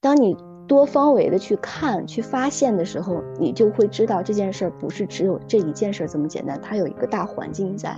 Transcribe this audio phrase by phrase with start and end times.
[0.00, 0.34] 当你
[0.66, 7.94] 多方位的去看、去发现的时候，你就会知道这件事儿不是只有这一件事儿这么简单，它有一个大环境在，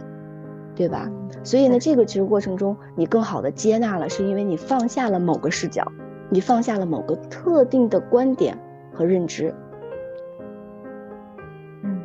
[0.74, 1.08] 对吧？
[1.44, 5.86] 所以呢，这个其实过程中，你更好的接纳了，是因为你放下了某个视角，
[6.28, 8.58] 你放下了某个特定的观点
[8.92, 9.54] 和认知。
[11.84, 12.00] 嗯，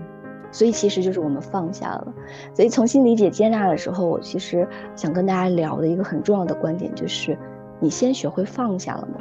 [0.52, 2.14] 所以其实就是我们放下了。
[2.54, 7.36] 所以重新理解接纳的时候，我其实想跟大家聊的一个很重要的观点就是，
[7.80, 9.16] 你先学会放下了吗？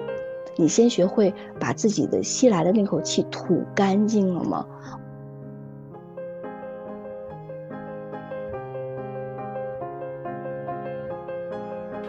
[0.57, 4.67] 你先学会把自己的吸来的那口气吐干净了吗？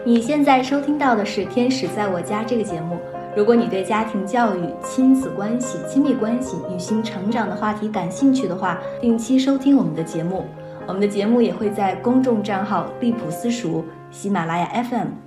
[0.05, 2.97] 你现在收听到的是《天使在我家》这个节目。
[3.35, 10.45] 如果你对家庭教育、亲子关系、亲密关系、女性成长的话题感兴趣的话，定期收听我们的节目。
[10.87, 15.26] 我们的节目也会在公众账号“利普私塾”、喜马拉雅 FM。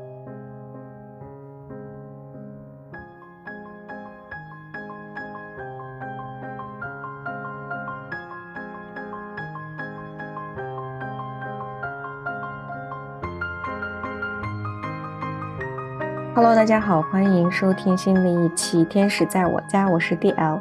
[16.41, 20.59] Hello，大家好，欢迎收听新的一期《天使在我家》，我是 DL。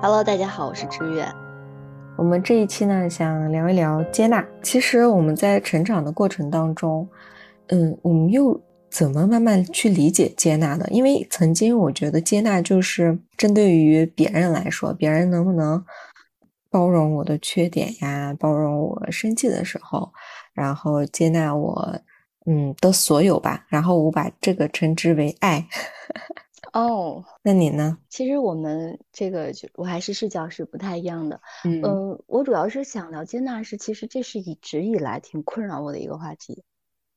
[0.00, 1.26] Hello，大家好，我是知月。
[2.16, 4.46] 我们这一期呢，想聊一聊接纳。
[4.62, 7.08] 其实我们在成长的过程当中，
[7.70, 10.88] 嗯，我们又怎么慢慢去理解接纳的？
[10.90, 15.84] 因为曾经我觉得接纳就是针对于别人来说，别人能不能
[16.70, 20.12] 包容我的缺点呀，包容我生气的时候，
[20.54, 21.98] 然后接纳我。
[22.46, 25.68] 嗯，的所有吧，然后我把这个称之为爱。
[26.72, 27.98] 哦， 那你呢？
[28.08, 31.40] 其实我们这个就我还是视角是不太一样的。
[31.64, 31.82] 嗯，
[32.26, 36.64] 我主要是想聊接纳，是其实这是一直以来挺困扰我的一个话题。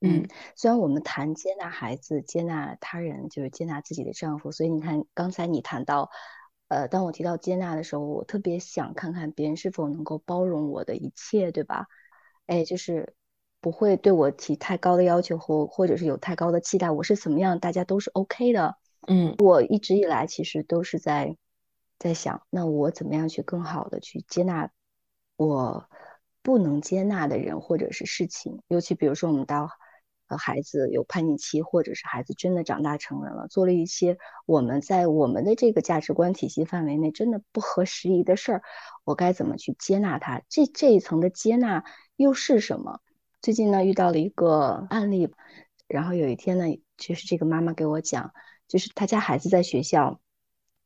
[0.02, 6.10] 嗯，虽然我们谈接纳孩子、接纳他人，就是接纳自己的丈夫，所以你看刚才你谈到，
[6.68, 11.88] 呃，当我提到接纳的时候，我特别想看看别人是否能够包容我的一切，对吧？
[12.46, 13.16] 哎，就是。
[13.64, 18.76] 不会对我提太高的要求或或者是有太高的期待，我是怎么样，大家都是 OK 的。
[19.08, 21.38] 嗯，我一直以来其实都是在
[21.98, 24.70] 在想，那我怎么样去更好的去接纳
[25.38, 25.88] 我
[26.42, 29.70] 不能接纳的人或者是事情，尤其比如说我们到
[30.28, 38.62] 呃孩子有叛逆期，或者是孩子真的长大成人了，做了一些我们在我们的这个价值观体系范围内真的不合时宜的事儿，
[39.06, 40.42] 我该怎么去接纳他？
[40.50, 41.86] 这这一层的接纳
[42.18, 43.00] 又是什么？
[43.44, 45.30] 最近呢遇到了一个案例，
[45.90, 48.32] 然后有一天呢，就是这个妈妈给我讲，
[48.70, 50.22] 就是他家孩子在学校，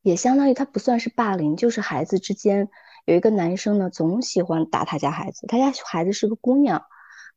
[0.02, 2.68] 也相当于他不算是霸凌，就是孩子之间
[3.04, 6.82] 有一个男生呢，总喜欢打他家孩子，他家孩子是个姑娘，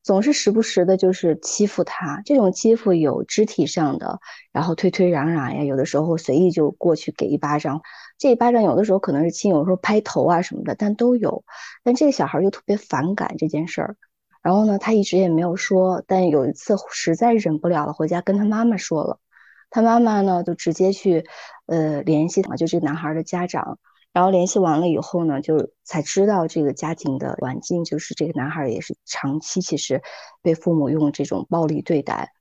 [0.01, 4.19] 总是时不时的就是欺负他，这种欺负有肢体上的，
[4.51, 7.79] 然后推推攘攘呀，有的时候随意就过去给一巴掌，
[8.17, 11.45] 这一巴掌有的时候可能是亲，有时候拍头啊什么的，但都有，
[11.83, 13.97] 但这个小孩就特别反感这件事儿。
[14.41, 19.19] 然后呢，他一直也没有说，但有一次实在忍不了了，回家跟他妈妈说了。
[19.69, 21.25] 他妈妈呢，就直接去，
[21.68, 23.78] 呃，联系就这个男孩的家长。
[24.13, 30.01] 然后联系完了以后呢，就才知道这个家庭的环境，就是这个男孩也是长期其实
[30.41, 32.34] 被父母用这种暴力对待，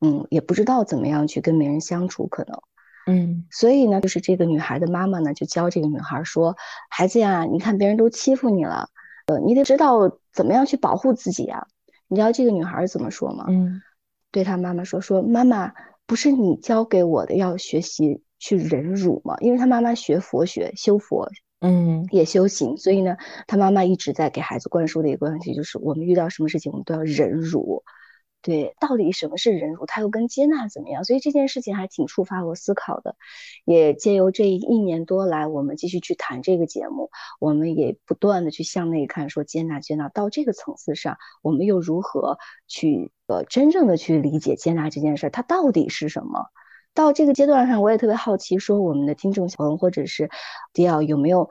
[0.00, 2.60] 嗯，也不知道怎么样去跟别人相处，可能，
[3.06, 6.56] 嗯，所以呢，就是这个女孩的妈妈呢，就教这个女孩说
[6.90, 8.88] ：“孩子呀，你看别人都欺负你了。”
[9.26, 11.66] 呃，你得知道怎么样去保护自己啊？
[12.08, 13.46] 你知道这个女孩怎么说吗？
[13.48, 13.80] 嗯，
[14.30, 15.72] 对她妈妈说：“说妈妈，
[16.06, 19.36] 不是你教给我的要学习去忍辱吗？
[19.40, 21.30] 因为她妈妈学佛学修佛，
[21.60, 23.16] 嗯，也修行，所以呢，
[23.46, 27.82] 她妈妈一直在给孩子灌输的一个问题就是：我们遇到什么事情，我们都要忍辱。”
[28.42, 29.86] 对，到底什么是忍辱？
[29.86, 31.04] 它又跟接纳怎么样？
[31.04, 33.14] 所以这件事情还挺触发我思考的。
[33.64, 45.30] 也借由这一年多来，我们继续去谈这个节目，我们也不断的去向内看，说接纳接纳到这个层次上，我们又如何去呃真正的去理解接纳这件事儿？
[45.30, 46.46] 它到底是什么？
[46.94, 50.30] 到这个阶段上，我也特别好奇，说我们的听众朋友或者是
[50.72, 51.48] 迪奥有没有？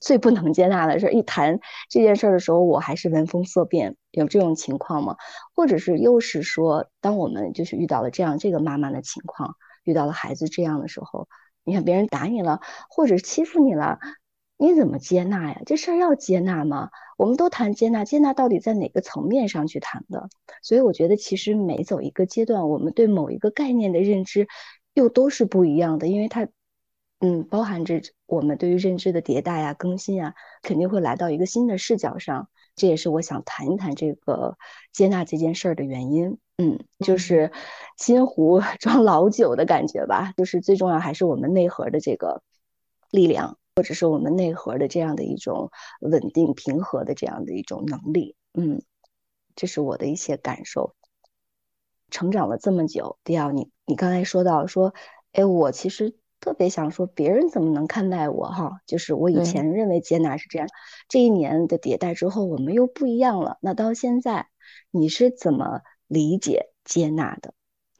[0.00, 5.16] 最不能接纳的事，一谈这件事的时候，我还是闻风色变，有这种情况吗？
[5.54, 11.28] 或者是又是说，当我们就是遇到了这样这个妈妈的情况，遇到了孩子这样的时候，
[11.64, 13.98] 你看别人打你了，或者欺负你了，
[14.56, 15.60] 你怎么接纳呀？
[15.66, 16.90] 这事儿要接纳吗？
[17.16, 20.30] 我们都谈接纳，接纳到底在哪个层面上去谈的？
[20.62, 24.48] 所以我觉得，其实每走一个阶段，我们对某一个概念的认知
[24.94, 26.48] 又都是不一样的，因为它，
[27.20, 32.48] 嗯，包含着我们对于认知的迭代呀、更新啊，肯定会来到一个新的视角上。
[32.76, 34.56] 这也是我想谈一谈这个
[34.92, 36.38] 接纳这件事儿的原因。
[36.58, 37.52] 嗯，就是
[37.96, 40.32] 新壶 装老酒的感觉吧。
[40.36, 42.42] 就是最重要还是我们内核的这个
[43.10, 43.56] 力量。
[43.76, 45.70] 或者是我们内核的这样的一种
[46.00, 48.82] 稳定平和的这样的一种能力，嗯，
[49.56, 50.94] 这是我的一些感受。
[52.10, 54.92] 成长了这么久，迪奥，你你刚才说到说，
[55.32, 58.80] 哎，我其实特别想说，别人怎么能看待我哈？
[58.86, 60.66] 就是我以前认为接纳是这样，
[61.08, 63.58] 这一年的迭代之后，我们又不一样了。
[63.60, 64.48] 那到现在，
[64.90, 67.52] 你是怎么理解接纳的？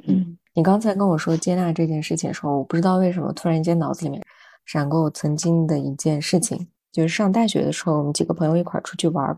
[0.07, 4.23] 嗯，你刚才跟我说接纳这件事情的时候，我不知道为什么突然间脑子里面。
[4.67, 9.37] 闪过我曾经的一件事情，就是上大学的时候，我们几个朋友一块儿出去玩儿，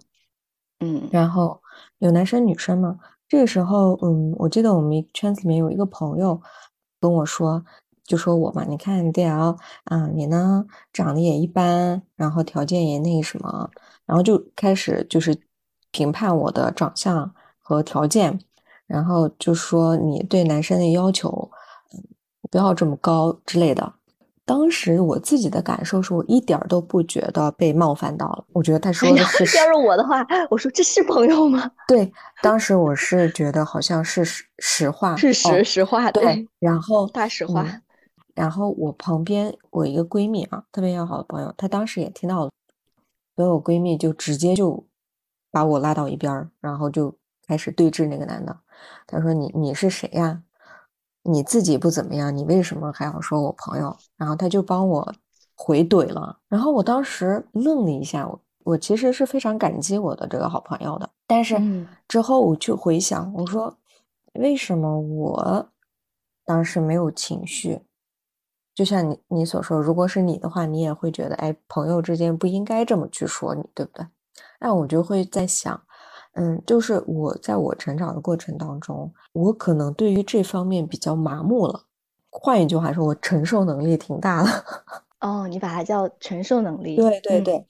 [0.80, 1.62] 嗯，然后
[1.98, 2.98] 有男生女生嘛。
[3.28, 6.38] 这个时候，嗯，我记得我们圈子里面有一个朋友
[7.00, 7.64] 跟我说，
[8.04, 13.70] 就说我嘛，你看 D L 啊，你呢长得也一般，然后条件也那什么，
[14.06, 15.36] 然后就开始就是
[15.90, 18.40] 评判我的长相和条件，
[18.86, 21.50] 然后就说你对男生的要求，
[21.94, 22.02] 嗯，
[22.50, 23.94] 不要这么高之类的。
[24.44, 29.56] 当时我自己的感受是我一点都不觉得被冒犯到了，我觉得他说的是。
[29.56, 31.70] 要是我的话，我说这是朋友吗？
[31.86, 32.12] 对，
[32.42, 36.46] 当时我是觉得好像是实实话，是实实话，对。
[36.58, 37.64] 然后大实话。
[38.34, 42.50] 然后我旁边我一个闺蜜啊，特别要好的朋友，她当时也听到了，
[43.36, 44.86] 所以我闺蜜就直接就
[45.50, 48.58] 把我拉到一边儿，然后就开始对峙那个男的。
[49.06, 50.42] 她说：“你你是谁呀？”
[51.24, 53.96] 你自己不怎么样，你为什么还要说我朋友？
[54.16, 55.14] 然后他就帮我
[55.54, 56.36] 回怼了。
[56.48, 61.08] 然后我当时愣了一下，我我其实是非常感激我的这个好朋友的。
[61.28, 61.56] 但是
[62.08, 63.78] 之后我去回想，我说
[64.34, 65.68] 为什么我
[66.44, 67.80] 当时没有情绪？
[68.74, 74.06] 就像你你所说，如果是你的话，你也会觉得，哎，朋友之间不应该这么去说你，对不对？
[74.60, 75.82] 那我就会在想。
[76.34, 81.84] 嗯，就是我在我成长的过程当中，我可能对于这方面比较麻木了。
[82.30, 84.64] 换一句话说，我承受能力挺大的。
[85.20, 86.96] 哦，你把它叫承受能力。
[86.96, 87.66] 对对对，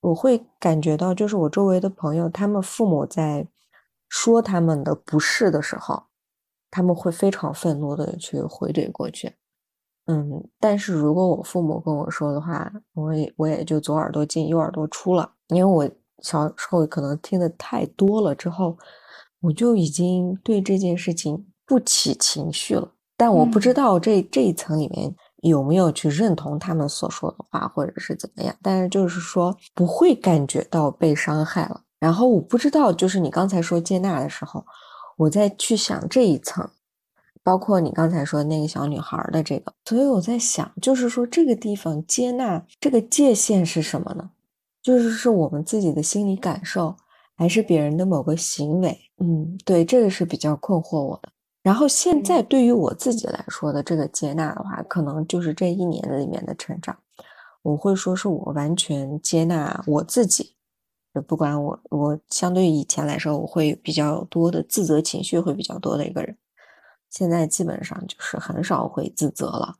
[0.00, 3.46] 我会感觉到，就是我周围的朋友，他们父母在
[4.08, 6.02] 说他们的不是的时候，
[6.68, 9.34] 他们会非常愤怒的去回怼过去。
[10.06, 15.90] 嗯，但是如果我父母跟我说的话，我也我也就左耳朵进右耳朵出了，因为我。
[16.22, 18.76] 小时候可能听的太多了，之后
[19.42, 22.90] 我就已经对这件事情不起情绪了。
[23.18, 28.56] 但我不知道这这一层里面有没有去认同他们所说的话，或者是怎么样。
[28.62, 31.82] 但是就是说不会感觉到被伤害了。
[32.00, 34.64] 然后我不知道，就是你刚才说接纳的时候，
[35.18, 36.66] 我在去想这一层，
[37.46, 44.28] 包括你刚才说那个小女孩的这个，所以我在想，就是说这个地方接纳这个界限是什么呢？
[44.82, 46.96] 就是是我们自己的心理感受，
[47.36, 48.98] 还是别人的某个行为？
[49.18, 51.28] 嗯，对，这个是比较困惑我的。
[51.62, 56.98] 然后现在对于我自己来说的这个接纳的话，可能就是这一年里面的成长，
[57.62, 60.56] 我会说是我完全接纳我自己。
[61.14, 66.36] 就不管我，我相对于以前来说，我会比较多的自责情绪会比较多的一个人，
[67.16, 69.76] 现在基本上就是很少会自责了。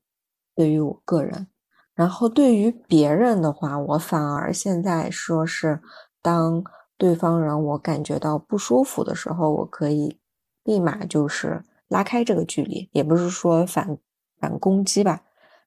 [0.55, 1.49] 对于我个人。
[1.95, 5.83] 然后对于别人的话，我反而现在说是，
[6.23, 6.65] 当
[6.97, 10.19] 对方让我感觉到不舒服的时候，我可以
[10.65, 13.99] 立马就是拉开这个距离，也不是说反
[14.41, 15.21] 反攻击吧，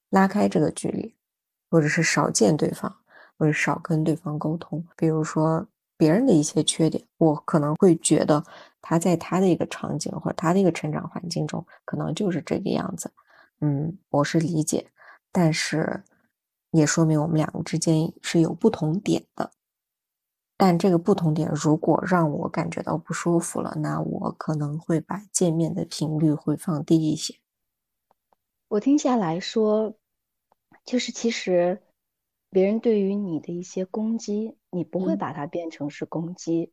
[0.09, 1.15] 拉开这个距离，
[1.69, 2.95] 或者是少见对方，
[3.37, 4.83] 或者少跟对方沟通。
[4.97, 5.67] 比如说
[5.99, 8.43] 别人的一些缺点，我可能会觉得
[8.81, 13.11] 他在他的一个场景或者他的一个成长环境中，可能就是这个样子。
[13.59, 14.89] 嗯，我是理解，
[15.31, 16.03] 但是。
[16.71, 19.53] 也说明我们两个之间是有不同点的，
[20.55, 27.39] 但这个不同点如果让我感觉到不舒服了，那我可能会把见面的频率会放低一些。
[28.67, 29.95] 我听下来说，
[30.85, 31.81] 就是其实
[32.51, 36.71] 别人对于你的一些攻击，你不会把它变成是攻击，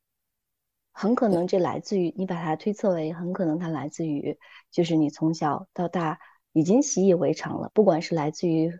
[0.92, 4.38] 很可能这来自于你把它推测为，很可能它来自于
[4.70, 6.18] 就是你从小到大
[6.52, 8.78] 已经习以为常了，不管是来自于。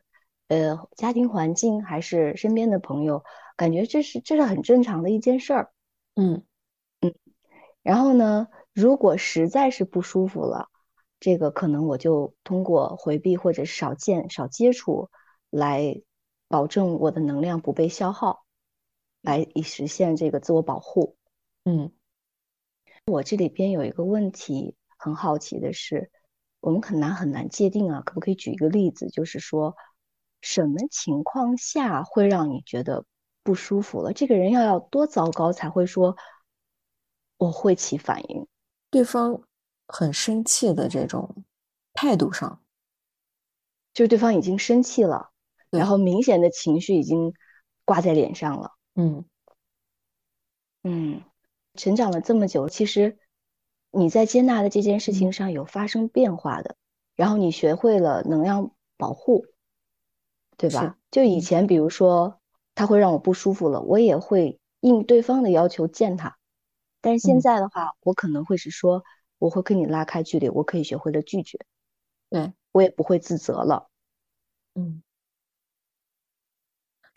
[0.48, 3.24] 呃，家庭环境还是身边的朋友，
[3.56, 5.72] 感觉这是这是很正常的一件事儿。
[6.14, 6.44] 嗯
[7.00, 7.12] 嗯，
[7.82, 10.68] 然后呢，如果实在是不舒服了，
[11.18, 15.10] 这个可能我就通过回避或者少见少接触
[15.50, 16.00] 来
[16.46, 18.45] 保证我的能量不被消耗，
[19.26, 21.16] 来以实现这个自我保护。
[21.64, 21.92] 嗯，
[23.06, 26.10] 我这里边有一个问题，很好奇的是，
[26.60, 29.76] 我们很难很难界定啊，可不可以举一个例子，就是说，
[30.40, 33.04] 什么情况下会让你觉得
[33.42, 34.12] 不舒服了？
[34.12, 36.16] 这个人要要多糟糕才会说
[37.36, 38.46] 我会起反应？
[38.90, 39.42] 对方
[39.88, 41.44] 很生气的这种
[41.92, 42.62] 态度上，
[43.92, 45.32] 就是对方已经生气了，
[45.70, 47.34] 然后明显的情绪已经
[47.84, 48.75] 挂在脸上了。
[48.96, 49.24] 嗯
[50.84, 51.22] 嗯，
[51.74, 53.18] 成长了这么久，其实
[53.90, 56.76] 你在接纳的这件事情上有发生变化的，
[57.14, 59.44] 然后你学会了能量保护，
[60.56, 60.96] 对吧？
[61.10, 62.40] 就以前，比如说
[62.74, 66.36] 他会让我不舒服了，我也会应对方的要求见他。
[67.00, 69.02] 但是现在的话，我可能会是说，
[69.38, 71.58] 我会跟你拉开距离，我可以学会了拒绝，
[72.30, 73.88] 对我也不会自责了。
[74.74, 75.02] 嗯。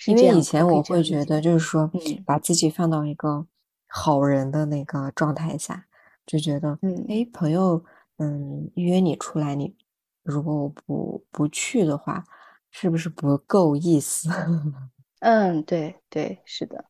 [0.06, 3.46] 因为以前我会觉得，就是说嗯把自己放到一个
[3.88, 5.86] 好人的那个状态下，
[6.26, 7.84] 就觉得，嗯哎，朋友，
[8.18, 9.76] 嗯，约你出来，你
[10.24, 12.24] 如果我不不去的话，
[12.72, 14.30] 是不是不够意思？
[15.20, 16.86] 嗯，对对，是的，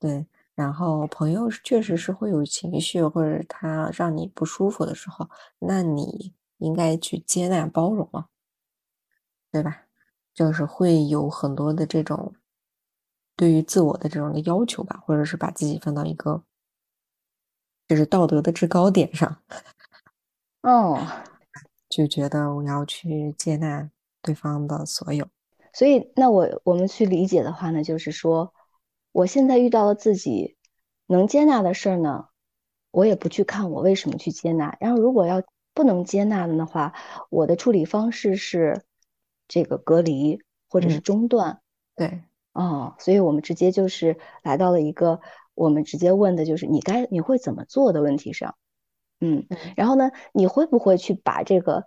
[0.00, 5.28] 对，然后朋友确实是会有情绪，或者他让你不舒服的时候，
[5.60, 8.26] 那你应该去接纳包容了，
[9.52, 9.86] 对吧？
[10.34, 12.34] 就是会有很多的这种
[13.36, 16.42] 对于自我的这种的要求吧，或者是把自己放到一个
[17.88, 19.36] 就是道德的制高点上，
[20.62, 20.98] 哦，
[21.88, 23.90] 就觉得我要去接纳
[24.22, 25.26] 对方的所有。
[25.74, 28.52] 所以那我我们去理解的话呢，就是说，
[29.12, 30.56] 我现在遇到了自己
[31.06, 32.28] 能接纳的事儿呢，
[32.90, 34.76] 我也不去看我为什么去接纳。
[34.80, 35.42] 然后如果要
[35.74, 36.94] 不能接纳的话，
[37.30, 38.82] 我的处理方式是
[39.52, 40.40] 这个隔离
[40.70, 41.60] 或者是嗯中断。
[41.94, 45.20] 对，哦，所以我们直接就是来到了一个
[45.54, 48.56] 我们直接问的就是你该你会怎么做的问题上。
[49.20, 51.84] 嗯，嗯然后呢，你会不会去把这个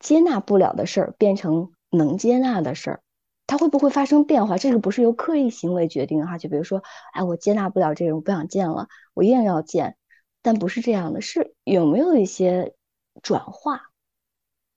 [0.00, 3.00] 接纳不了的事儿变成能接纳的事儿？
[3.46, 4.58] 它会不会发生变化？
[4.58, 6.36] 这个不是由刻意行为决定的哈。
[6.36, 9.96] 就比如说，哎，我接纳不了这个人，我不想见了，我硬要见，
[10.42, 12.74] 但不是这样的，是有没有一些
[13.22, 13.82] 转化？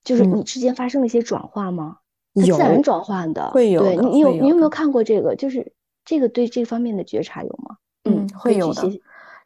[0.03, 1.97] 就是嗯你之间发生了一些转化吗？
[2.33, 5.35] 它自然转换的，会有你，你有有你有没有看过这个？
[5.35, 5.73] 就是
[6.05, 7.77] 这个对这方面的觉察有吗？
[8.05, 9.01] 嗯，会有的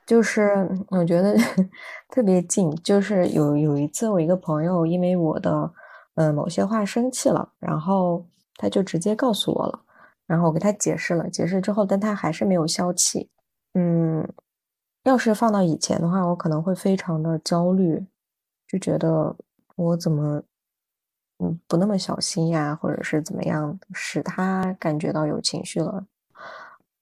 [0.05, 1.35] 就是我觉得
[2.09, 5.73] 特别近，就是有有一次我一个朋友因为我的
[6.13, 8.23] 呃某些话生气了，然后
[8.55, 9.79] 他就直接告诉我了，
[10.27, 13.29] 然后我给他解释了，解释之后，但他还是没有消气。
[13.73, 14.25] 嗯，
[15.03, 18.05] 要是放到以前的话，我可能会非常的焦虑，
[18.67, 19.35] 就觉得
[19.75, 20.43] 我怎么
[21.39, 26.05] 嗯不那么小心呀，或者是怎么样，使他感觉到有情绪了。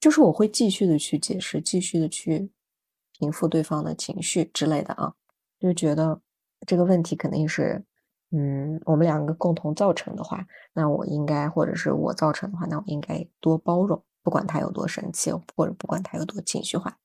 [0.00, 2.50] 就是我会继续的去解释，继续的去
[3.12, 5.14] 平复对方的情绪之类的啊，
[5.58, 6.20] 就觉得
[6.66, 7.82] 这个问题肯定是，
[8.32, 16.98] 嗯，我们两个共同造成的话，那我应该或者是我造成的话，那我应该多包容，不管他有多生气，或者不管他有多情绪化。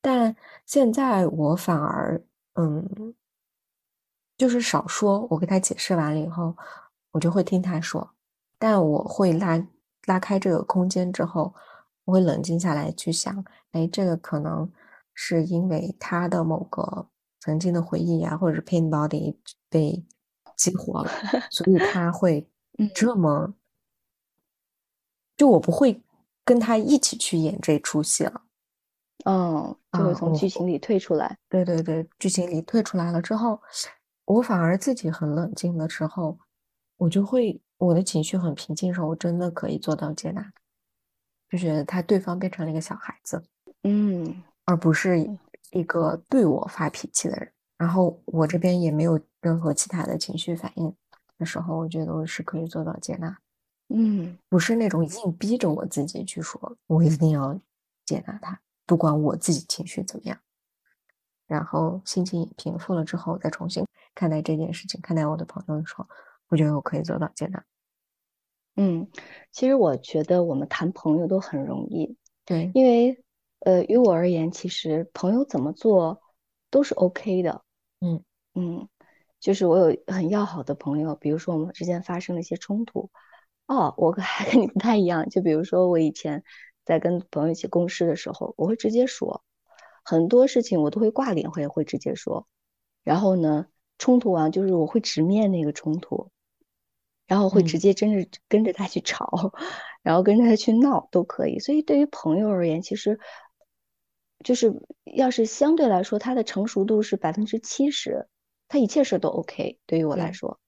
[0.00, 0.34] 但
[0.66, 2.20] 现在我反而，
[2.54, 3.14] 嗯，
[4.40, 6.56] 就是少说，我跟他解释完了以后，
[7.12, 8.14] 我就会听他说，
[8.58, 9.62] 但我会拉
[10.06, 11.54] 拉开这个空间之后。
[12.06, 14.68] 我会冷静下来去想，哎，这个可能
[15.14, 17.06] 是因为他的某个
[17.38, 19.36] 曾经的回忆呀、或者是 pain body
[19.68, 20.02] 被
[20.56, 21.10] 激活了，
[21.50, 22.48] 所以他会
[22.80, 23.54] 嗯这么，
[25.36, 26.02] 就我不会
[26.44, 28.42] 跟他一起去演这出戏了。
[29.26, 31.38] 嗯，就会从剧情里退出来。
[31.48, 33.60] 对对对，剧情里退出来了之后，
[34.30, 36.38] 我反而自己很冷静的时候，
[36.98, 40.52] 我就会我的情绪很平静的时候，我真的可以做到接纳。
[41.48, 43.42] 就觉得他对方变成了一个小孩子，
[43.82, 45.28] 嗯而不是
[45.72, 47.52] 一个对我发脾气的人。
[47.76, 50.94] 然后我这边也没有任何其他的情绪反应
[51.36, 53.36] 的时候，我觉得我是可以做到接纳，
[53.88, 57.58] 嗯不是那种硬逼着我自己去说，我一定要
[58.04, 60.38] 接纳他，不管我自己情绪怎么样。
[61.48, 63.84] 然后心情平复了之后，再重新
[64.14, 66.06] 看待这件事情，看待我的朋友的时候，
[66.48, 67.64] 我觉得我可以做到接纳。
[68.76, 69.08] 嗯，
[69.52, 73.22] 其实我觉得我们谈朋友都很容易，对，因为
[73.60, 76.22] 呃，于我而言，其实朋友怎么做
[76.70, 77.62] 都是 OK 的。
[78.00, 78.24] 嗯
[78.54, 78.88] 嗯，
[79.38, 83.10] 就是我有很要好的朋友，比如说我们之间发生了一些冲突，
[83.66, 85.28] 哦，我 还跟你不太一样。
[85.28, 86.42] 就比如说我以前
[86.84, 89.44] 在跟朋友一起共事的时候，我会直接说
[90.04, 92.46] 很多事情，我都会挂脸，会会直接说。
[93.04, 93.66] 然后呢，
[94.00, 96.28] 冲突完就是我会直面那个冲突。
[97.28, 99.52] 然后会直嗯接真是跟着他去吵，
[100.02, 101.60] 然后跟着他去闹都可以。
[101.60, 103.20] 所以对于朋友而言，其实
[104.42, 108.26] 就是要是相对来说他的成熟度是百分之七十，
[108.66, 109.78] 他一切事都 OK。
[109.86, 110.58] 对于我来说，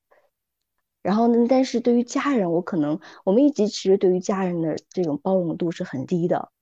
[1.03, 6.53] 然后呢，但是对于家人，我可能我们一直其实对于家人的这种包容度是很低的。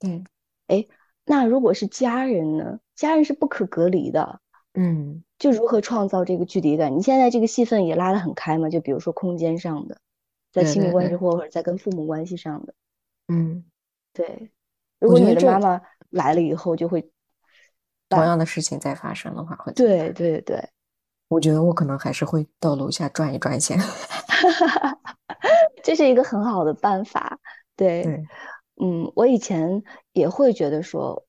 [0.00, 0.24] 嗯，
[0.68, 0.86] 哎，
[1.26, 2.80] 那如果是家人呢？
[2.94, 4.40] 家人是不可隔离的。
[4.72, 6.94] 嗯，就如何创造这个距离感？
[6.94, 8.68] 你现在这个戏份也拉得很开嘛？
[8.68, 9.96] 就比如说空间上的，
[10.52, 12.74] 在亲密关系或者在跟父母关系上的，
[13.28, 13.64] 嗯，
[14.12, 14.52] 对。
[14.98, 15.80] 如果你的妈妈
[16.10, 17.10] 来了以后，就会
[18.10, 20.62] 同样的事情再发生的话，会对对对。
[21.28, 23.78] 我觉得我可能还是会到楼下转一转先，
[25.82, 27.40] 这是一个很好的办法。
[27.74, 28.24] 对，对，
[28.82, 29.82] 嗯，我以前
[30.12, 31.24] 也会觉得说。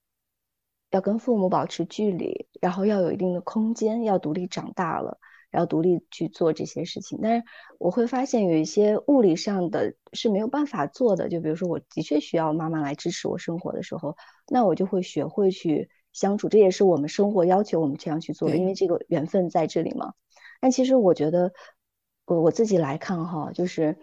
[0.91, 5.17] 要跟父母保持距离，然后要有一定的空间，要独立长大了，
[5.49, 7.19] 然后独立去做这些事情。
[7.21, 7.45] 但是
[7.79, 14.15] 我会发现有一些物理上的是没有办法做的，就比如说我的确需要妈妈来支持我生活的时候，
[14.47, 16.49] 那我就会学会去相处。
[16.49, 20.13] 这也是我们生活要求我们这样去做的，因为这个缘分在这里嘛。
[20.59, 21.53] 但其实我觉得，
[22.25, 23.97] 我我自己来看哈，就是。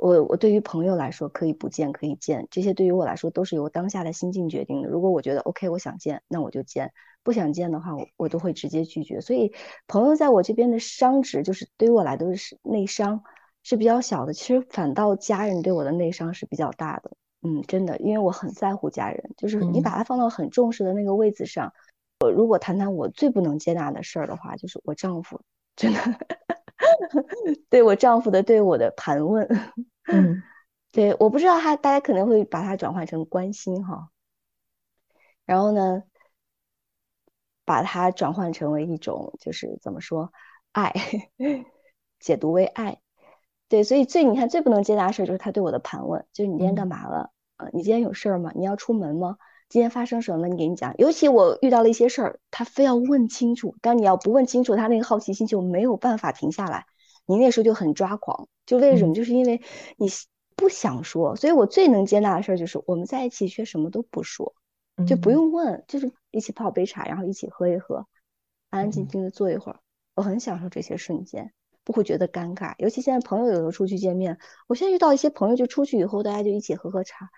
[0.00, 4.88] 我我对于朋友来说可以不见可以见，这些对于我来说都是由当下的心境决定的。
[4.88, 6.88] 如果我觉得 OK，我想见，那我就见；
[7.22, 9.20] 不想见的话，我我都会直接拒绝。
[9.20, 9.52] 所以
[9.86, 13.22] 朋友在我这边的伤值，就是对于我来都是内伤
[13.62, 14.32] 是比较小的。
[14.32, 17.12] 其实反倒家人对我的内伤是比较大的。
[17.42, 21.72] 嗯，真的，因为我很在乎家人，就是你把他放到很重视的那个位置上。
[22.20, 25.40] 我如果谈谈我最不能接纳的事儿的话，就是我丈夫
[25.74, 26.00] 真的。
[27.70, 29.46] 对我丈夫的对我的盘问，
[30.12, 30.42] 嗯，
[30.92, 34.10] 对，我不知道他，大家可能会把它转换成关心哈，
[35.44, 36.02] 然后呢，
[37.64, 40.32] 把它转换成为一种就是怎么说
[40.72, 40.92] 爱，
[42.20, 43.00] 解读为爱，
[43.68, 47.30] 对，所以最你看最不能接纳的事儿就是他对我的盘问，就是你今天干嘛了？
[47.56, 48.52] 呃，你今天有事儿吗？
[48.54, 49.36] 你要出门吗？
[49.68, 50.48] 今天发生什么了？
[50.48, 50.94] 你给你讲。
[50.96, 53.74] 尤其我遇到了一些事儿，他非要问清楚。
[53.80, 56.86] 但你要不问清楚，他那个好奇心就没有办法停下来。
[57.26, 59.14] 你那时候就很抓狂，就为什么？
[59.14, 59.60] 就是因为
[59.96, 60.08] 你
[60.54, 61.34] 不想说。
[61.34, 64.54] 所以我最能接纳的事儿就是我们在一起却什么都不说，
[65.06, 68.06] 就不用问，就是一起泡杯茶，然后一起喝一喝，
[68.70, 69.80] 安安静静的坐一会儿。
[70.14, 72.74] 我很享受这些瞬间，不会觉得尴尬。
[72.78, 74.38] 尤其现在朋友有时候出去见面，
[74.68, 77.28] 我现在遇到一些朋友就出去以后，大家就一起喝喝茶。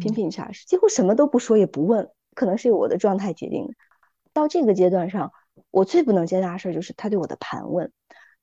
[0.00, 3.74] 品品茶是几乎什么都不说也不问，可能是我的状态决定的。
[4.32, 5.32] 到这个阶段上，
[5.70, 7.92] 我最不能接纳的事就是他对我的盘问。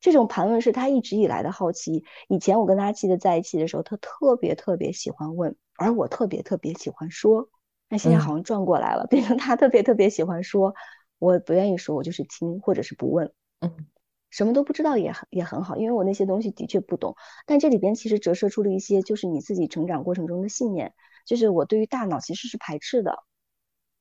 [0.01, 2.03] 这种盘问是他一直以来的好奇。
[2.27, 7.49] 以前我跟他记得在一起的时候，他特别特别喜欢问，而我特别特别喜欢说。
[7.89, 10.75] 那现在好像转过来了，变成他特别特别喜欢说，
[11.17, 13.31] 我不愿意说，我就是听或者是不问。
[13.62, 13.88] 嗯，
[14.29, 17.15] 什么都不知道也很也很好，因为我那些东西的确不懂。
[17.45, 20.93] 但这里边其实折射出了一些，就是你自己成长过程中的信念。
[21.26, 23.24] 就是我对于大脑其实是排斥的，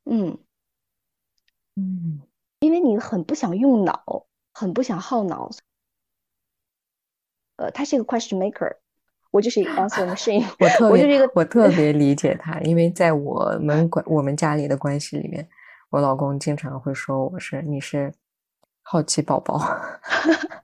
[0.04, 0.38] 嗯
[1.76, 2.20] 嗯，
[2.60, 5.50] 因为你很不想用脑，很不想耗脑。
[7.56, 8.76] 呃，他是一个 question maker，
[9.30, 10.44] 我就是一个 answer machine。
[10.60, 15.48] 我特别，我就是一个，我特别理解他，因为在我们关我们家里的关系里面，
[15.90, 18.12] 我老公经常会说我是你是
[18.82, 19.60] 好奇宝宝。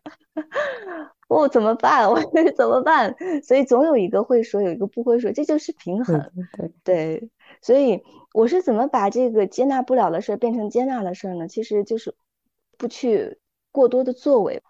[1.30, 2.06] 我怎么办？
[2.10, 2.20] 我
[2.56, 3.14] 怎么办？
[3.44, 6.20] 所以总有一个会说，有一个不会说，这就是平衡。
[6.56, 7.30] 对对，
[7.62, 8.02] 所以
[8.34, 11.46] 我是怎么把这个接纳不了的事儿变成接纳的事儿呢？
[11.46, 12.16] 其实就是
[12.76, 13.38] 不去
[13.70, 14.60] 过多的作为。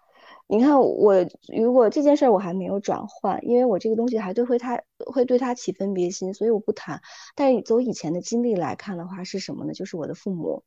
[0.45, 1.15] 你看，我
[1.57, 4.79] 如果这件事儿我还没有转换，因为我这个东西还对会他
[5.11, 7.01] 会对他起分别心，所以我不谈。
[7.35, 9.73] 但是走以前的经历来看的话，是什么呢？
[9.73, 10.63] 就是我的父母，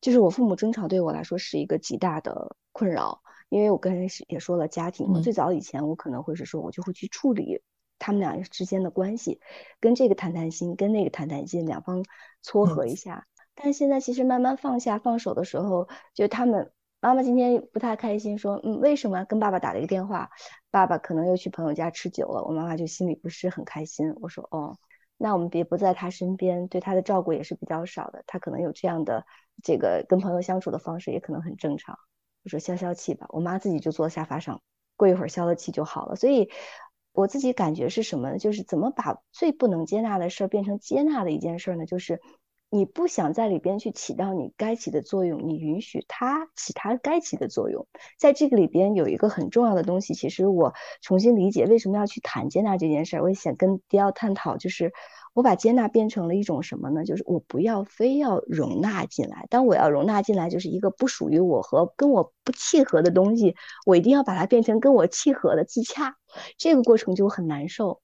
[0.00, 3.20] 就是我父母争吵对我来说是一个极大的困扰。
[3.48, 7.62] 因为我跟人也说了家庭，最早以前我可能会是说，我就会去处理
[7.98, 9.40] 他们俩之间的关系，
[9.80, 12.04] 跟这个谈谈心，跟那个谈谈心，两方
[12.42, 13.26] 撮合一下。
[13.54, 20.30] 但是现在其实慢慢放下放手的时候，就他们妈妈今天不太开心，说嗯为什么跟爸爸打了一个电话，
[20.70, 24.14] 爸爸可能又去朋友家吃酒了，我妈妈就心里不是很开心。
[24.20, 24.78] 我说哦，
[25.16, 29.26] 那我们别不在他身边，对他的照顾也是比较少的，他可能有这样的
[29.62, 31.98] 这个跟朋友相处的方式，也可能很正常。
[32.48, 34.62] 我说消消气吧，我妈自己就坐沙发上，
[34.96, 36.16] 过一会儿消了气就好了。
[36.16, 36.48] 所以
[37.12, 38.38] 我自己感觉是什么呢？
[38.38, 41.84] 就是怎么把最不能接纳的事儿变成接纳的一件事儿呢？
[41.84, 42.22] 就是
[42.70, 47.86] 你不想在里边去起到你该起的作用，你允许它起它该起的作用。
[48.18, 54.94] 在这个里边有一个很重要的东西，其实我重新理解为什么要去谈接纳这件事儿，我也想跟迪奥探讨，就是。
[55.34, 57.04] 我把接纳变成了一种什么呢？
[57.04, 59.46] 就是我不要非要容纳进来。
[59.50, 63.54] 当我要容纳进来，就是一个不属于我和跟我不契合的东西，
[63.86, 66.16] 我一定要把它变成跟我契合的自洽。
[66.56, 68.00] 这个过程就很难受。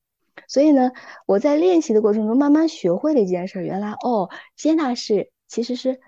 [0.48, 0.90] 所以呢，
[1.26, 6.00] 我在练习的过程中慢慢学会了一件事，原来哦，接纳是其实是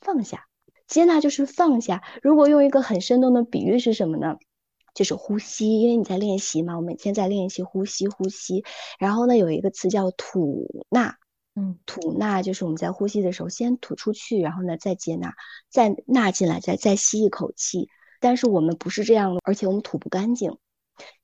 [0.00, 0.46] 放下，
[0.86, 2.02] 接纳就是放下。
[2.22, 4.36] 如果用一个很生动的比喻是什么呢？
[4.96, 8.64] 就是呼吸，因为你在练习嘛，我每天在练习呼吸，呼吸。
[8.98, 11.18] 然后呢，有一个词叫吐纳，
[11.54, 15.34] 嗯，吐纳就是我们在呼吸的时候先吐出去，然后呢再接纳，
[15.70, 17.90] 再纳进来，再再吸一口气。
[18.20, 20.56] 但是我们不是这样的，而且我们吐不干净。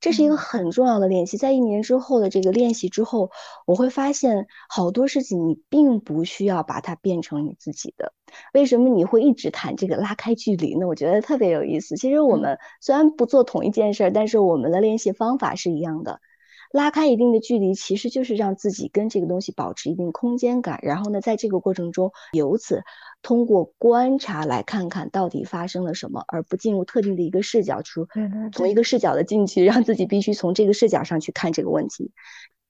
[0.01, 3.31] 这是一个很重要的练习，在一年之后的这个练习之后，
[3.67, 8.13] 我会发现好多事情你并不需要把它变成你自己的。
[8.53, 10.87] 为什么你会一直谈这个拉开距离呢？
[10.87, 11.97] 我觉得特别有意思。
[11.97, 16.21] 其实我们虽然不做同一件事，但是我们的练习方法是一样的。
[16.73, 20.81] 拉开一定的距离，其实就是让自己跟这个东西保持一定空间感。
[20.83, 22.83] 然后呢，在这个过程中，由此
[23.23, 28.09] 通过观察来看看到底发生了什么，而不进入特定的一个视角，出
[28.53, 32.11] 从一个视角的进去，让自己必须从这个视角上去看这个问题。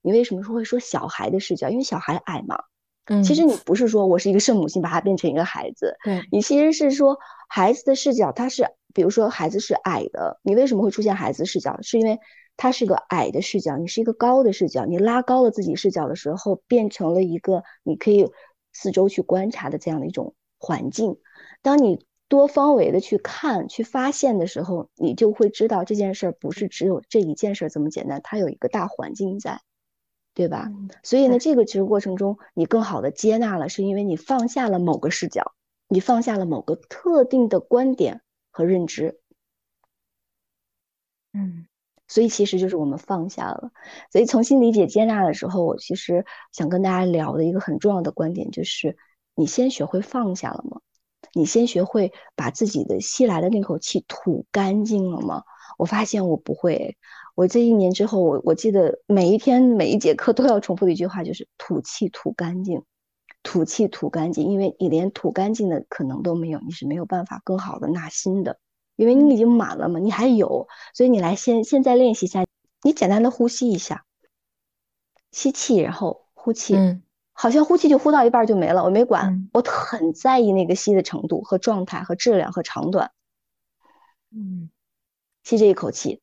[0.01, 1.69] 你为什么说会说小孩的视角？
[1.69, 2.59] 因为小孩矮嘛。
[3.05, 7.17] 嗯，其实你不是说我是一个圣母心把他变成一个孩子，对你其实是说
[7.49, 11.77] 孩子的视角，他是比如说孩子是矮的，你为什么会出现孩子视角？
[11.81, 12.17] 是因为
[12.57, 18.31] 他是个矮的视角，你是一个高的视角，你拉高了自己视角的时候，变成了一个你可以
[18.71, 21.17] 四周去观察的这样的一种环境。
[21.61, 29.61] 当你多方位的去看、去发现的时候，你就会知道这件事儿不是只有这一件事儿这么简单，它有一个大环境在。
[30.35, 30.71] 对吧？
[31.03, 35.53] 所以呢，这个其实过程中，你更好的接纳了，是因为你放下了某个视角，
[35.87, 39.19] 你放下了某个特定的观点和认知。
[41.33, 41.67] 嗯，
[42.13, 43.71] 所以其实就是我们放下了。
[44.11, 48.95] 所以重新理解接纳的时候，我其实想跟大家聊的一个很重要的观点就是：
[49.33, 50.79] 你先学会放下了吗？
[51.33, 55.41] 你先学会把自己的吸来的那口气吐干净了吗？
[55.79, 56.97] 我发现我不会。
[57.33, 62.83] 我这一年之后，我我记得每一天每一节课都要重复的一句话就是吐气吐干净，
[63.41, 68.59] 吐气吐干净，因为你连吐干净的可能都没有，你是没有办法更好的纳新的，
[68.95, 72.45] 因为你已经满了嘛，你还有，所以你来先现在练习一下，
[72.83, 74.05] 你简单的呼吸一下，
[75.31, 77.03] 吸气然后呼气，嗯，
[77.33, 83.11] 好像呼气就呼到一半就没了，我没管，我很在意那个吸的程度和状态和质量和长短，
[84.31, 84.69] 嗯，
[85.43, 86.21] 吸这一口气。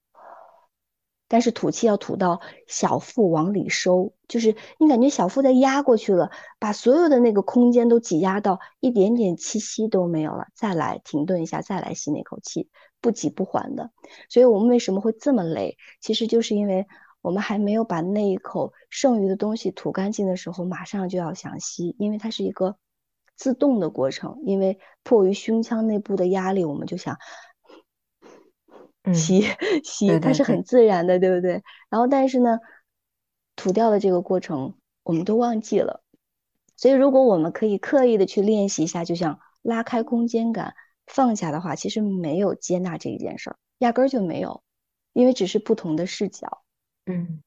[1.29, 12.69] 但是吐气要吐到小腹往里收，就是你感觉小腹在压过去了，把所有的那个空间都挤压到一点点气息都没有了，再来停顿一下，再来吸那口气，
[13.01, 13.91] 不急不缓的。
[14.29, 15.77] 所以我们为什么会这么累？
[16.01, 16.87] 其实就是因为
[17.23, 22.77] 我们还没有把那一口剩余的东西吐干净的时候，马上就要想吸，因为它是一个
[23.37, 27.19] 自动的过程，因为迫于胸腔内部的压力，我们就想。
[29.15, 29.43] 吸
[29.83, 31.63] 吸， 它是很自然的，对不对？
[31.89, 32.59] 然后，但是呢，
[33.61, 36.03] 吐掉的这个过程，我们都忘记了。
[36.77, 40.73] 所以，如果我们可以刻意的去练习一下，就像拉开空间感、
[41.07, 44.63] 放下的话，其实没有接纳这一件事儿，压根儿就没有，
[45.13, 46.63] 因为只是不同的视角，
[47.05, 47.43] 嗯，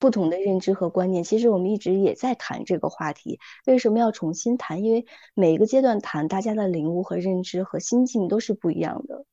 [0.00, 1.22] 不同的认知和观念。
[1.22, 4.82] 其实我们一直也在谈这个话题，为什么要重新谈？
[4.82, 9.24] 因为每一个阶段谈，大家的领悟和认知和心境都是不一样的。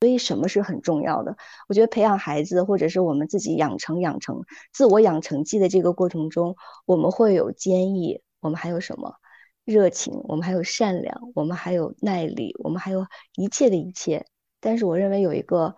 [0.00, 1.36] 所以什么是很重要的？
[1.68, 9.16] 我觉得培养孩子，或者是我们自己养成养成自我养成记的这个过程中，我们会有坚毅，我们还有什么
[9.64, 14.24] 热情，我们还有善良，我们还有耐力，我们还有一切的一切。
[14.58, 15.76] 但是我认为有一个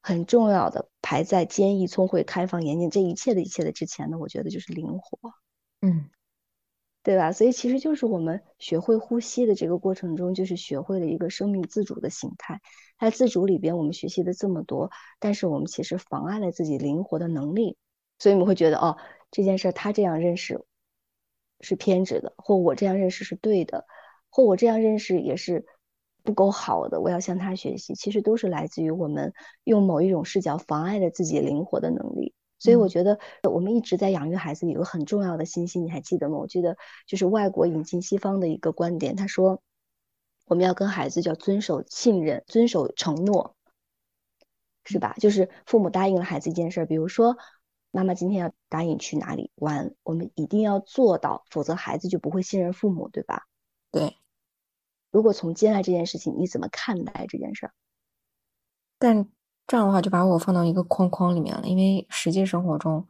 [0.00, 5.18] 很重要的排在坚毅、聪慧、开放、严谨这一切的一切的之前呢，我觉得就是灵活。
[5.82, 6.08] 嗯。
[7.04, 7.30] 对吧？
[7.30, 12.60] 所以其实就是我们学会呼吸的这个过程中，就是学会了一个生命自主的形态。
[12.98, 14.90] 在自主里边，我们学习的这么多，
[15.20, 17.76] 但是我们其实妨碍了自己灵活的能力。
[18.18, 18.96] 所以我们会觉得，哦，
[19.30, 20.64] 这件事他这样认识
[21.60, 23.84] 是偏执的，或我这样认识是对的，
[24.30, 25.66] 或我这样认识也是
[26.22, 27.02] 不够好的。
[27.02, 32.32] 我要向他学习，其实都是来自于我们用某一种视角妨碍了自己灵活的能力。
[32.64, 36.38] 所以我觉得我们一直在养育孩子，有个很重要的信息，你还记得吗？
[36.38, 39.62] 我记得就是外国引进西方的一个观点，他说
[40.46, 43.54] 我们要跟孩子叫遵守信任、遵守承诺，
[44.82, 45.14] 是吧？
[45.20, 47.36] 就是父母答应了孩子一件事，比如说
[47.90, 53.42] 妈妈今天要答应去哪里玩，我们一定要做到，否则孩子就不会信任父母，对吧？
[53.90, 54.16] 对。
[55.10, 57.74] 如果从接纳这件事情，你怎么看待这件事儿？
[58.98, 59.28] 但。
[59.66, 63.06] 这样的话就把我放到一个框框里面了，因为实际生活中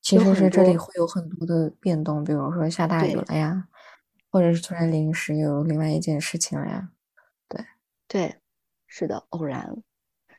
[0.00, 3.68] 其实是这里会有很多的变动，比如说下大雨了呀，
[4.30, 6.90] 或者是突然临时有另外一件事情了呀。
[7.48, 7.64] 对
[8.08, 8.36] 对，
[8.86, 9.82] 是的，偶然。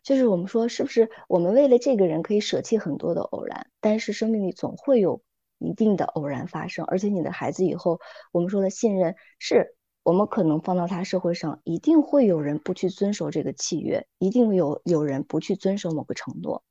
[0.02, 5.21] 就是我们说，是不是我们为了这个人可以舍弃很多的偶然，但是生命里总会有
[5.60, 8.00] 一定的偶然发生，而且你的孩子以后，
[8.32, 16.63] 我们说的信任，是我们可能放到他社会上，一定会有人不去遵守这个契约，一定有有人不去遵守某个承诺。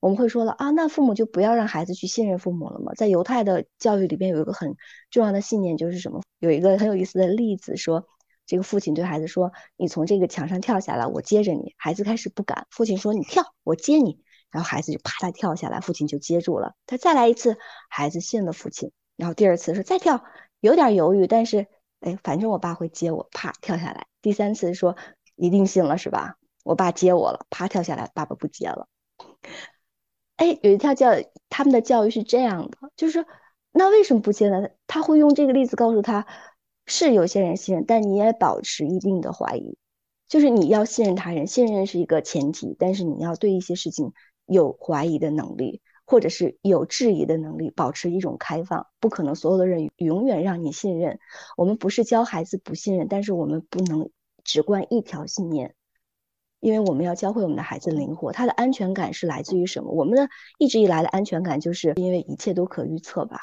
[0.00, 2.92] 我们会说了啊，那父母就不要让孩子去信任父母了吗？
[2.94, 4.76] 在犹太的教育里边有一个很
[5.10, 6.22] 重要的信念，就是什么？
[6.38, 8.06] 有一个很有意思的例子说。
[8.46, 12.66] 这个父亲对孩子说：“你从这个墙上跳下来，我接着你。”孩子开始不敢。
[12.72, 16.74] 父亲说：“你跳，我接你。”然后孩子就啪嗒跳下来，父亲就接住了。
[16.84, 18.90] 他再来一次，孩子信了父亲。
[19.16, 20.24] 然后第二次说再跳，
[20.58, 21.68] 有点犹豫，但是
[22.00, 24.06] 哎，反正我爸会接我，啪跳下来。
[24.20, 24.96] 第三次说
[25.36, 26.36] 一定信了是吧？
[26.64, 28.88] 我爸接我了，啪跳下来，爸爸不接了。
[30.36, 31.10] 哎，有一条教
[31.48, 33.26] 他们的教育是这样的，就是
[33.72, 34.68] 那为什么不接呢？
[34.86, 36.26] 他会用这个例子告诉他。
[36.86, 39.78] 是有些人信任，但你也保持一定的怀疑，
[40.26, 44.12] 就是你要信任他人，信任是一个前提，但是你要对一些事情
[44.44, 51.20] 有怀疑的能力，或者是有质疑的能力，保持一种开放，不可能所有的人永远让你信任。
[51.56, 54.10] 我们不是教孩子不信任，但是我们不能
[54.42, 55.76] 只灌一条信念，
[56.58, 58.32] 因为我们要教会我们的孩子灵活。
[58.32, 59.92] 他的安全感是来自于什么？
[59.92, 63.42] 我们的一直以来的安全感就是因为一切都可预测吧。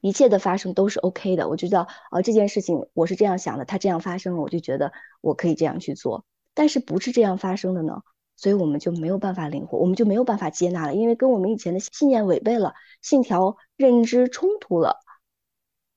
[0.00, 6.24] 一切的发生都是 OK 的，我就知道，呃，这件事情我是这样想的，它这样发生了，我就觉得我可以这样去做。
[6.54, 8.02] 但是不是这样发生的呢？
[8.38, 12.72] 所以我们就没有办法灵活，我们就没有办法接纳了，因为跟我们以前的信念违背了，
[13.02, 15.00] 信条认知冲突了。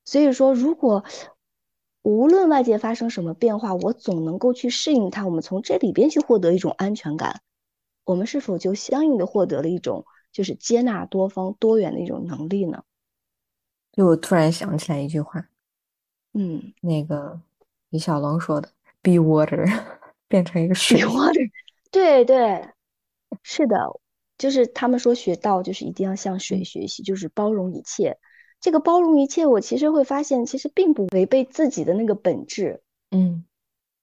[0.05, 1.05] 所以说，如果
[2.01, 7.41] 无论外界发生什么变化，我总能够去适应它，我们从这里边去获得一种安全感，
[8.05, 12.83] 我们是否就相应的获得了一种就是接纳多方多元的一种能力呢？
[13.91, 15.47] 就我突然想起来一句话，
[16.33, 17.39] 嗯，那个
[17.89, 18.69] 李小龙说的
[19.03, 19.63] “be water”，
[20.27, 21.01] 变成一个水。
[21.01, 21.51] water，
[21.91, 22.69] 对对，
[23.43, 23.99] 是的，
[24.37, 28.17] 就是他们说学道就是一定要向水学习，就是包容一切。
[28.59, 33.45] 这个包容一切，我其实会发现，其实并不违背自己的那个本质，嗯，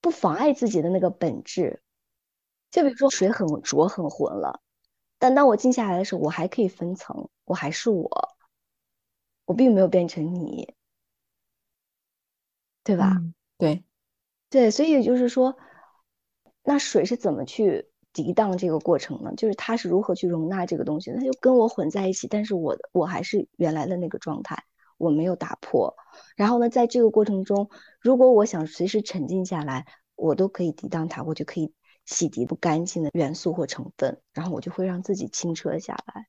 [0.00, 1.82] 不妨碍自己的那个本质。
[2.70, 4.60] 就比如说水很浊很浑了，
[5.18, 8.36] 但当我静下来的时候，我还可以分层，我还是我。
[9.46, 10.74] 我并没有变成你，
[12.84, 13.16] 对吧？
[13.56, 13.82] 对，
[14.50, 15.56] 对，所以就是说，
[16.68, 19.32] 那水是怎么去涤荡这个过程呢？
[19.38, 21.10] 就是它是如何去容纳这个东西？
[21.12, 24.64] 它就跟我混在一起，但是我我还是原来的那个状态，
[24.98, 25.96] 我没有打破。
[26.36, 27.70] 然后呢，在这个过程中，
[28.02, 31.72] 如果我想随时沉静下来，我都可以涤荡它，我就可以
[32.04, 36.26] 洗涤不干净的元素或成分，然后我就会让自己清澈下来。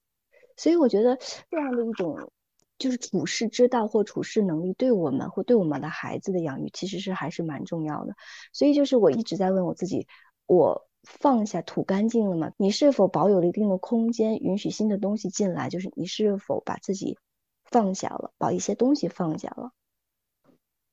[0.56, 1.18] 所以我觉得
[1.52, 2.32] 这样的一种。
[2.80, 8.16] 就是处事之道或处事能力，对我们或对我们的孩子的养育，其实是还是蛮重要的。
[8.54, 10.08] 所以就是我一直在问我自己：
[10.50, 12.52] 我放下、吐干净了吗？
[12.58, 15.70] 你是否保有了一定的空间，允许新的东西进来？
[15.70, 17.20] 就是你是否把自己
[17.66, 19.74] 放下了，把一些东西放下了？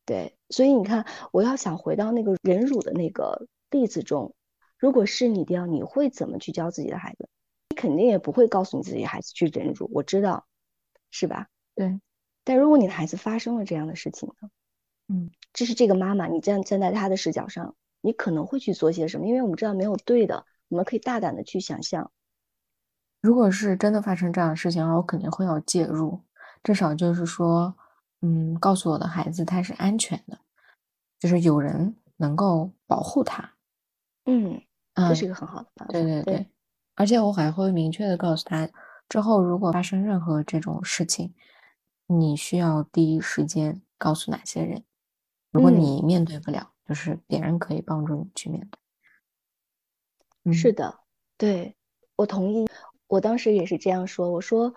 [0.04, 4.34] 对，所以你看，我要想回到那个忍辱的那个例子中，
[4.78, 7.26] 如果是你的，你会怎么去教自己的孩子？
[7.70, 10.46] 你肯定也不会告诉你自己孩子去忍辱，我知道，
[11.10, 11.48] 是吧？
[11.74, 11.98] 对，
[12.44, 14.50] 但如果你的孩子发生了这样的事情呢？
[15.08, 17.74] 嗯，这是这个妈妈，你站站在她的视角上，
[18.06, 19.26] 你可能会去做些什么？
[19.26, 22.10] 因为我们知道没有对的，我们可以大胆的去想象。
[23.20, 26.22] 如果是真的发生这样的事情，我肯定会要介入，
[26.62, 27.76] 至少就是说，
[28.22, 30.38] 嗯，告诉我的孩子他是安全的，
[31.18, 33.52] 就是有人能够保护他。
[34.24, 34.62] 嗯，
[34.94, 35.92] 这是一个很好的办法。
[35.92, 36.46] 对对对，
[36.94, 38.70] 而且我还会明确的告诉他，
[39.08, 41.34] 之后如果发生任何这种事情。
[42.08, 44.84] 你需要第一时间告诉哪些人？
[45.50, 48.68] 如果你面对不了，就是别人可以帮助你去面
[50.44, 50.52] 对。
[50.52, 51.00] 是的，
[51.36, 51.74] 对
[52.14, 52.66] 我同意。
[53.08, 54.74] 我当时也是这样说，我说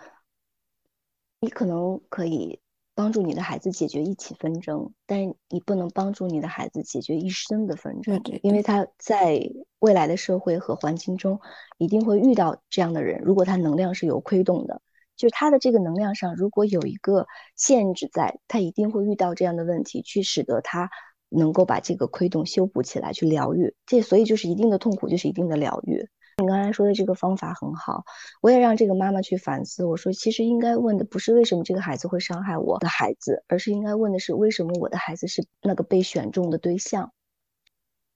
[1.39, 2.59] 你可能可以
[2.95, 9.39] 帮助你的孩子解决一起纷争，但你不能帮助你的孩子解决一生的纷争，因为他在
[9.79, 11.39] 未来的社会和环境中
[11.77, 13.21] 一定会遇到这样的人。
[13.23, 14.81] 如果他能量是有亏动的。
[15.15, 20.89] 就是他的这个能量上，如果有一个限制在，他一定会遇到这样的问题，去使得他
[21.29, 23.75] 能够把这个亏洞修补起来，去疗愈。
[23.85, 26.09] 这所以就是一定的痛苦，就是一定的疗愈。
[26.37, 28.05] 你刚才说的这个方法很好，
[28.41, 29.83] 我也让这个妈妈去反思。
[29.83, 37.11] 我说，其实应该问的不是为什么这个孩子会伤害我的孩子，而是应该问的是为什么我的孩子是那个被选中的对象，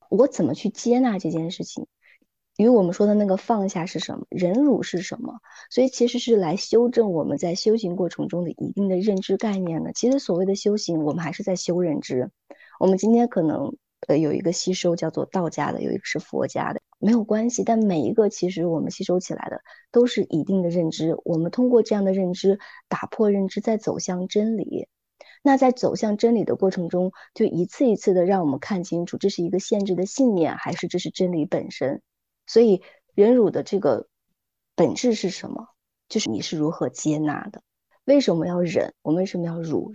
[0.09, 1.85] 我怎么去接纳这件事情。
[2.55, 4.25] 与我们说的那个放下是什么？
[4.29, 5.39] 忍辱是什么？
[5.69, 9.91] 所以其实是来修正我们在修行过程中的一定的认知概念的。
[9.91, 12.31] 其实所谓的修行，我们还是在修认知。
[12.79, 13.75] 我们今天可能
[14.07, 17.63] 呃，有一个吸收叫做道家的，有一个是佛家的，没有关系。
[17.63, 22.59] 但每一个其实我们吸收起来的都是一定的认知，我们通过这样的认知
[22.89, 24.87] 打破认知，再走向真理。
[25.41, 32.01] 那在走向真理的过程中，就一次一次的让我们看清楚，这是一个限制的信念，还是这是真理本身。
[32.45, 32.81] 所以
[33.13, 34.07] 忍辱的这个
[34.75, 35.67] 本质是什么？
[36.09, 37.61] 就是你是如何接纳的？
[38.05, 38.93] 为什么要忍？
[39.01, 39.93] 我为什么要辱？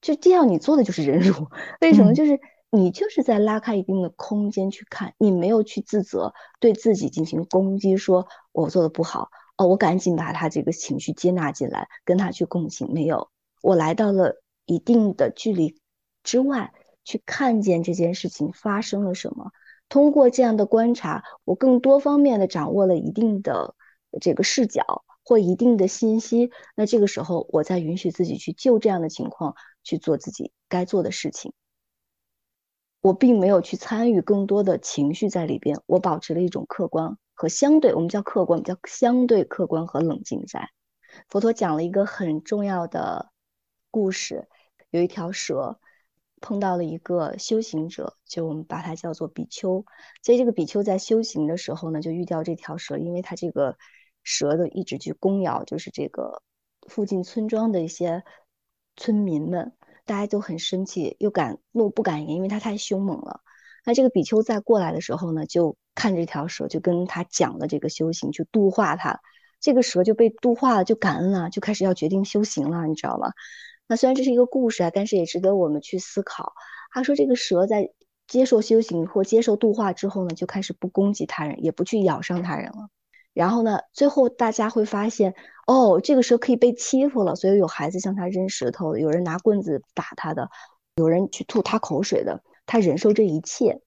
[0.00, 1.48] 就这样，你做的就是忍辱。
[1.80, 2.14] 为什么？
[2.14, 2.38] 就是。
[2.72, 12.92] 你就是在拉开一定的空间去看，你没有去自责，对自己进行攻击，说我做的不好哦，我赶紧把他这个情绪接纳进来，跟他去共情。
[12.92, 13.28] 没有，
[13.60, 15.80] 我来到了一定的距离
[16.22, 16.72] 之外，
[17.04, 19.50] 去看见这件事情发生了什么。
[19.88, 23.74] 通过这样的观察，我更多方面的掌握了一定的
[24.20, 26.52] 这个视角或一定的信息。
[26.76, 31.52] 那这个时候，我再允许自己去就这样的情况去做自己该做的事情。
[33.02, 40.68] 我并没有去参与更多的情绪在里边，我保持了一种客观和相对，我们叫客观，我们叫相对客观和冷静在。
[41.28, 43.30] 佛陀讲了一个很重要的
[43.90, 44.48] 故事，
[44.90, 45.80] 有一条蛇
[46.42, 49.84] 碰到了一个修行者，就我们把它叫做比丘。
[50.22, 53.78] 所以这个比丘在修行的时候呢，就遇到这条蛇，因为他这个
[54.22, 56.42] 蛇的一直去攻咬，就是这个
[56.86, 58.22] 附近村庄的一些
[59.00, 59.72] 村民们。
[60.06, 63.42] 大家都很生气，又敢怒不敢言，因为他太凶猛了。
[63.84, 69.20] 那这个比丘在过来的时候呢，就看这条蛇，就跟他讲了这个修行，去度化他。
[69.60, 73.30] 这个蛇就被度化了，就感恩了，就开始要决定修行了，你知道吗？
[73.86, 76.54] 那虽然这是一个故事啊，但是也值得我们去思考。
[76.92, 77.90] 他说，这个蛇在
[78.26, 82.88] 接受修行或接受度化之后呢，就开始不攻击他人，也不去咬伤他人了。
[83.32, 85.34] 然后呢，最后大家会发现，
[85.66, 90.50] 哦，这个蛇可以被欺负了，所以有孩子向他扔石头，有人拿棍子打他的，
[90.96, 93.80] 有人去吐他口水的，他忍受这一切。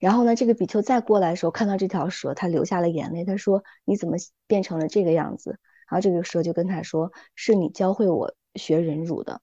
[0.00, 5.58] 然后呢，这个比丘再过来的时候，看到这条蛇，他流下了眼泪，他说：“你怎么变成了这个样子？”
[5.88, 9.40] 然后这个蛇就跟他说：“是你教会我学忍辱的，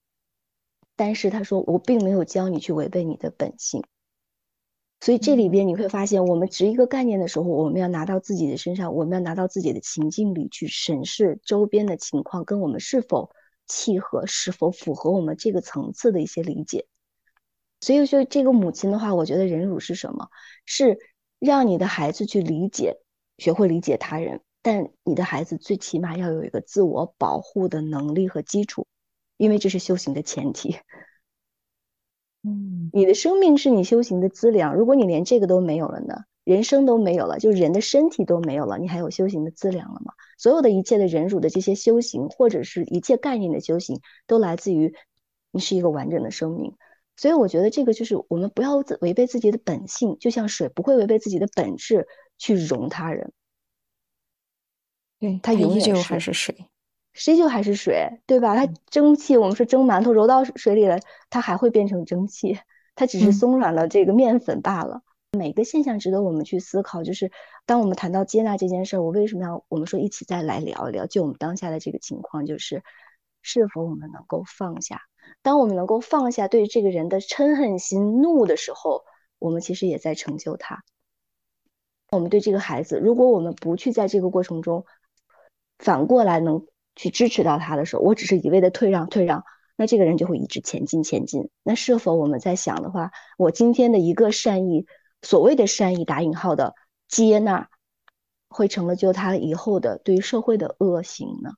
[0.95, 3.83] 但是他说我并没有教你去违背你的本性。”
[5.01, 13.31] 所以这里边你会发现，我们执一个概念的时候，我们要拿到自己的身上，我们要拿到自己的情境里去审视周边的情况，跟我们是否
[13.67, 16.85] 契合，是否符合我们这个层次的一些理解。
[17.79, 20.29] 所以说，这个母亲的话，我觉得忍辱是什么？
[20.67, 20.99] 是
[21.39, 22.97] 让你的孩子去理解，
[23.39, 28.85] 学会理解他人，但你的孩子最起码要有一个自我保护的能力和基础，
[29.37, 30.77] 因为这是修行的前提。
[32.43, 34.75] 嗯，你的生命是你修行的资粮。
[34.75, 36.23] 如果你连这个都没有了呢？
[36.43, 40.13] 人生都没有了，就人的身体都没有了，你还有修行的资粮了吗？
[40.39, 44.95] 所有的一切的忍辱的这些修行，或者是一切概念的修行，都来自于
[45.51, 46.75] 你是一个完整的生命。
[47.15, 52.07] 所以我觉得这个就是我们不要违背自己的本性，就像水不会违背自己的本质
[52.39, 53.31] 去容他人。
[55.19, 56.55] 对，它永远还是水。
[57.13, 58.55] 谁就还是水，对吧？
[58.55, 62.57] 它蒸汽，我们说蒸馒头揉到水里了，它还会变成蒸汽，
[62.95, 65.01] 它只是松软了这个面粉罢了。
[65.37, 67.31] 每个现象值得我们去思考，就是
[67.65, 71.05] 当我们谈到接纳这件事儿，我为什么要我们说一起再来聊一聊？
[71.05, 72.81] 就我们当下的这个情况，就是
[73.41, 75.01] 是否我们能够放下？
[75.41, 79.03] 当我们能够放下对这个人的嗔恨心、怒的时候，
[79.37, 80.83] 我们其实也在成就他。
[82.09, 84.85] 我们对这个孩子，如果我们不去在这个过程中
[85.77, 86.65] 反过来能。
[86.95, 89.43] 去支持到他的时候，我只是一味的退让退让，
[89.75, 91.49] 那这个人就会一直前进前进。
[91.63, 94.85] 那是否我们在想的话，我今天的一个善意，
[95.21, 96.75] 所谓的善意打引号的
[97.07, 97.69] 接纳，
[98.49, 101.51] 会成了就他以后的对于社会的恶行呢？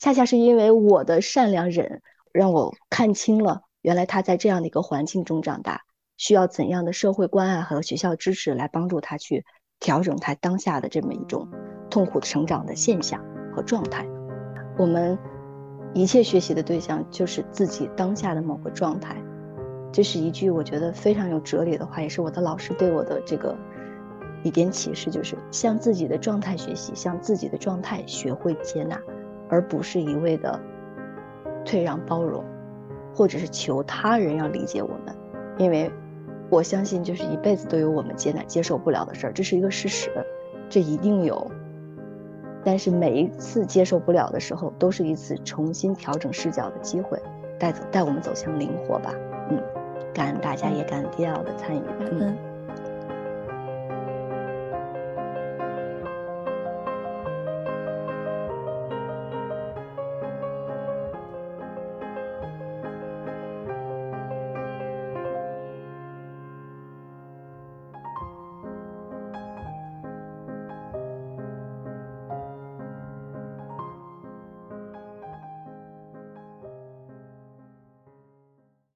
[0.00, 5.82] 恰恰是因为我的善良忍，让我看清了原来他在这样的一个环境中长大，
[6.16, 9.44] 需要怎样的社会关爱和学校支持来帮助他去
[9.78, 11.48] 调整他当下的这么一种
[11.90, 14.06] 痛苦成长的现象和状态。
[14.76, 15.18] 我们
[15.94, 19.16] 一切学习的对象就是自己当下的某个状态，
[19.92, 23.54] 这是一句我觉得非常有哲理的话，也是我的老师对我的这个
[24.42, 28.98] 一点启示，就是向自己的状态学习，向自己的状态学会接纳，
[29.48, 30.58] 而不是一味的
[31.64, 32.42] 退让包容，
[33.14, 35.14] 或者是求他人要理解我们，
[35.58, 35.90] 因为
[36.48, 40.10] 我相信就是一辈子都有我们接纳接受不了的事儿，这是一个事实，
[40.70, 41.50] 这一定有。
[42.64, 47.20] 但是每一次接受不了的时候，都是一次重新调整视角的机会，
[47.58, 49.14] 带走带我们走向灵活吧。
[49.50, 49.62] 嗯，
[50.14, 51.82] 感恩大家，也感恩迪奥的参与。
[52.10, 52.51] 嗯。